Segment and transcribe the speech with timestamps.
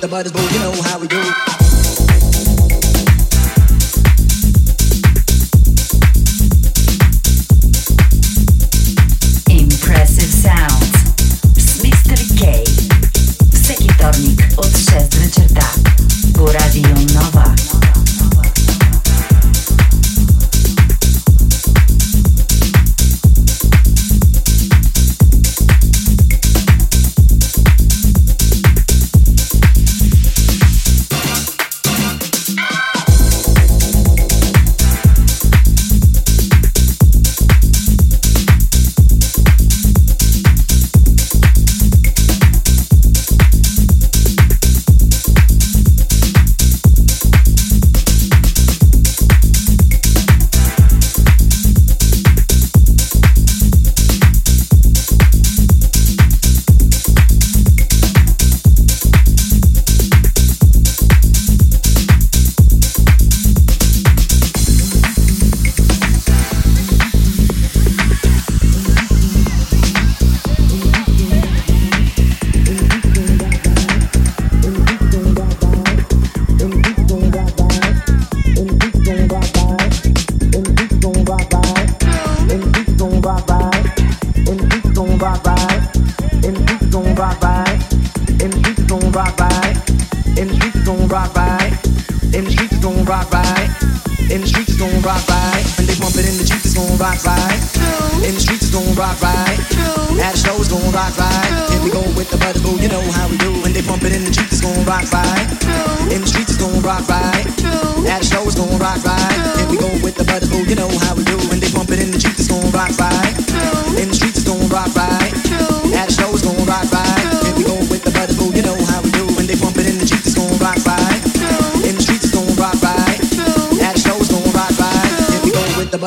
[0.00, 1.59] the butters, boo, you know how we do.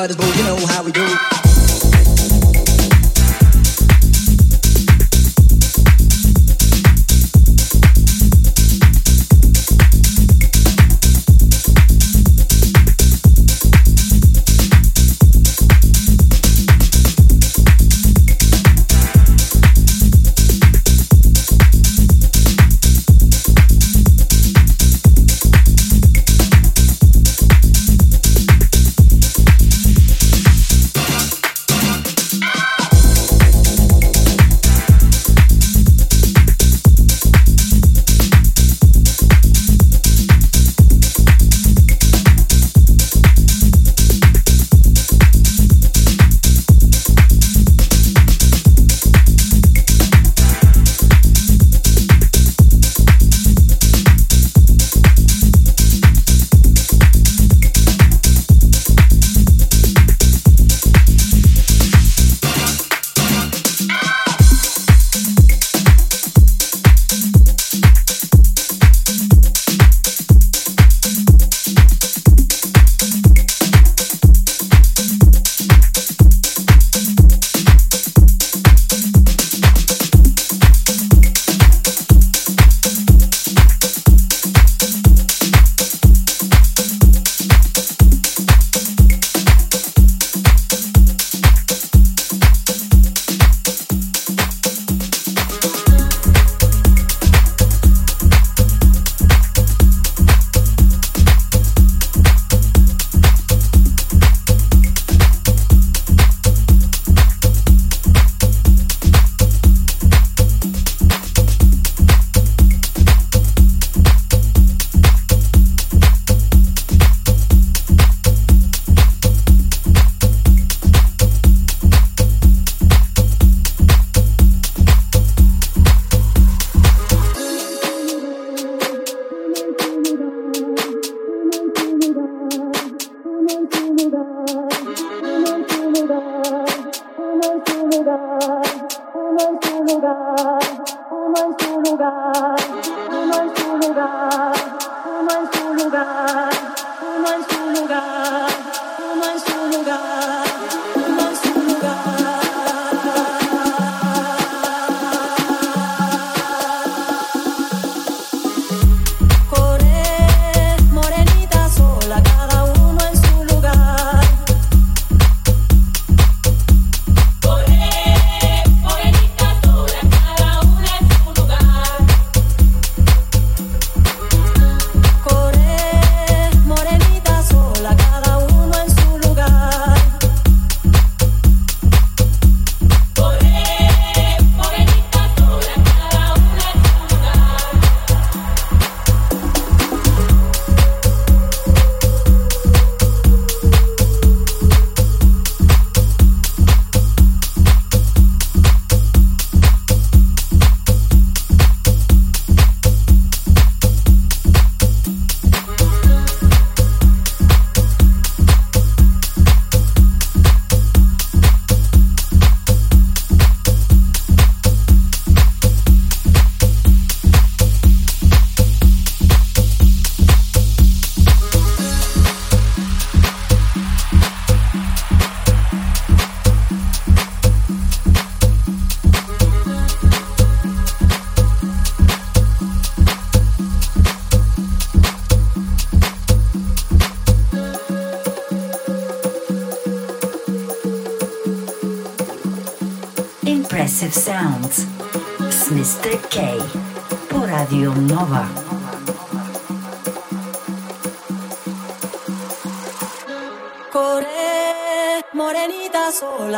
[0.04, 0.33] might as well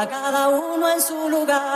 [0.05, 1.76] cada uno en su lugar.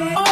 [0.00, 0.29] Impressive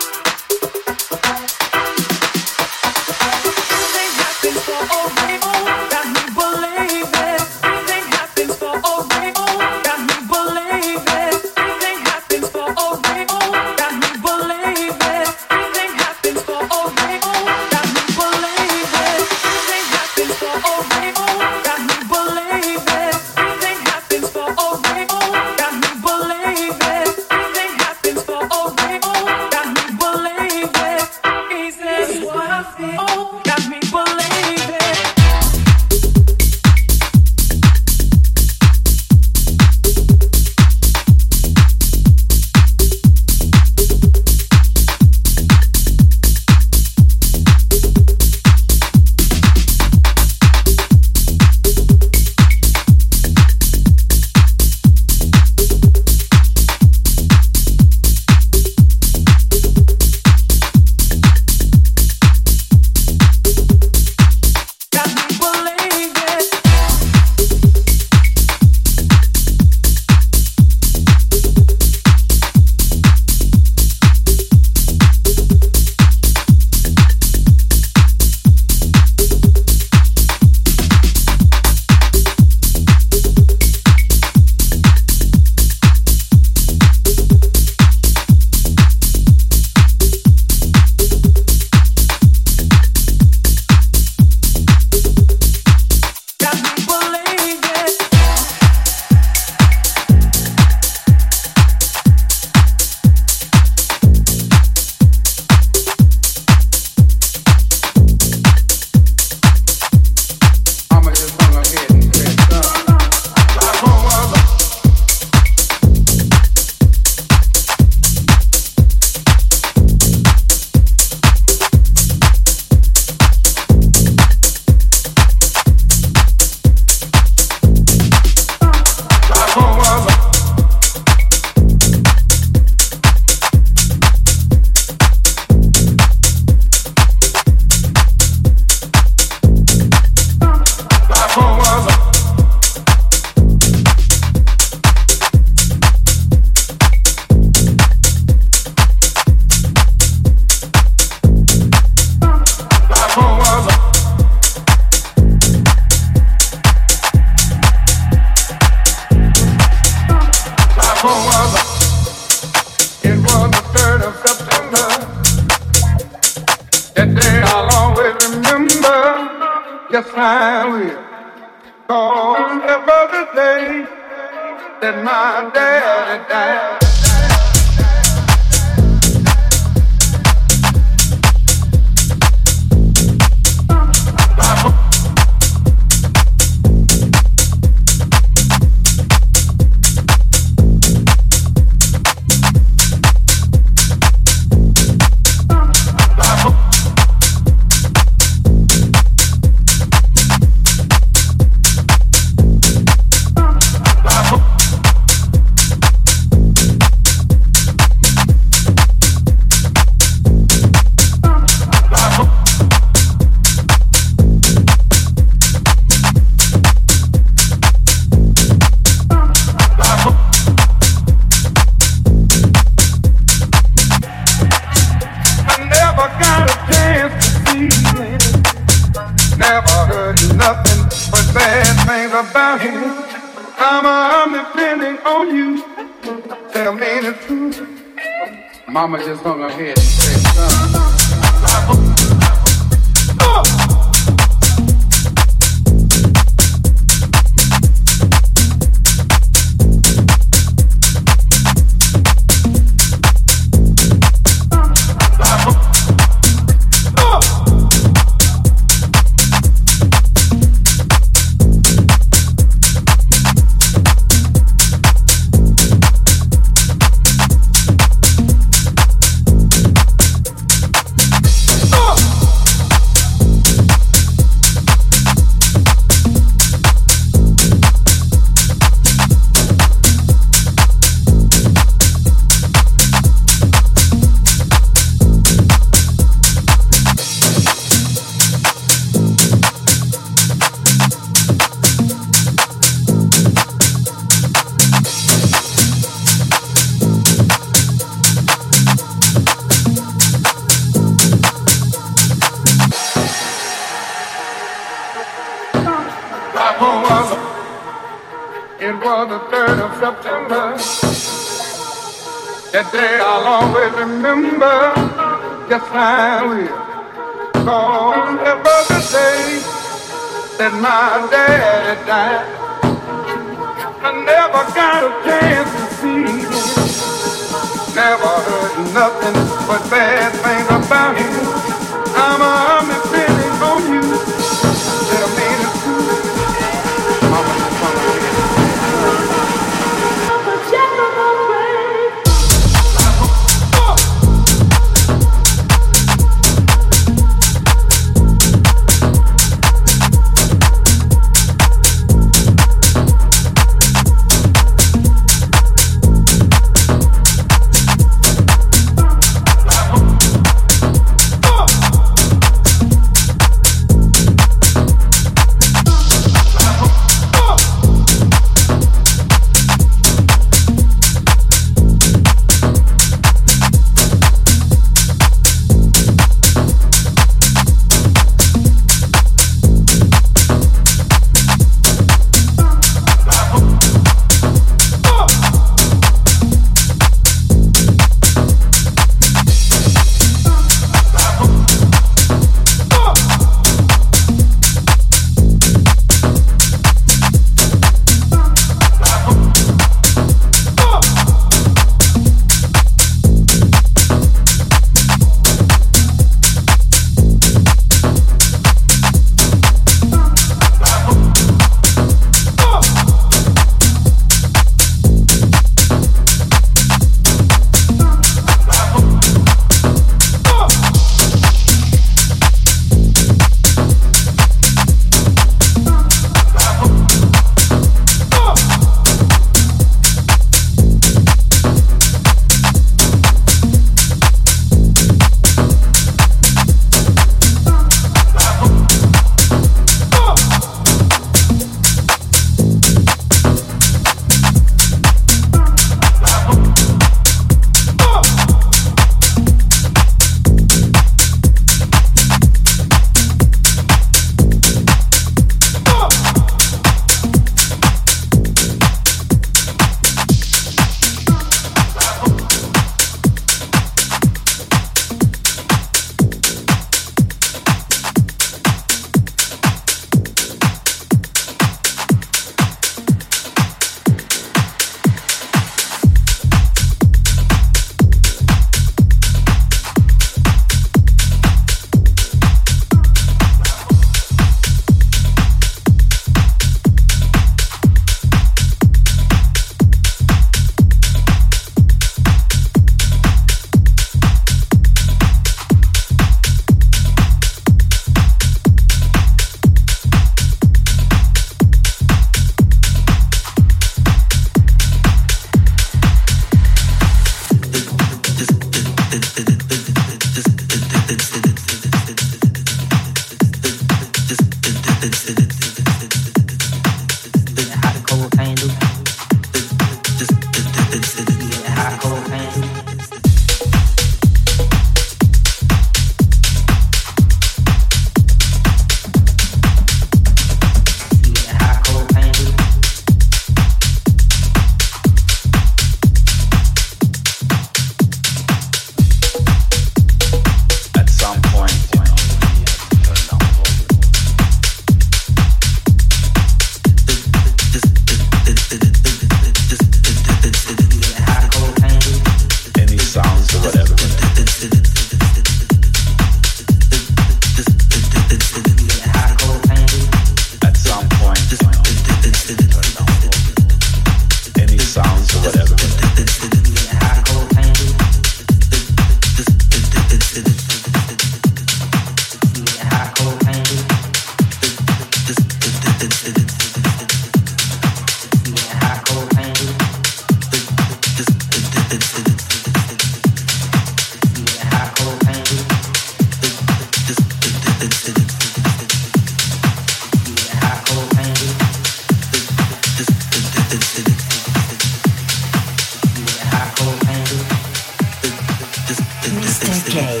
[599.20, 599.70] Mr.
[599.70, 600.00] K.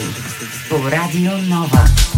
[0.68, 2.11] for K.